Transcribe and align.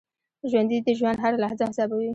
ژوندي 0.49 0.77
د 0.85 0.89
ژوند 0.99 1.17
هره 1.23 1.37
لحظه 1.43 1.63
حسابوي 1.71 2.09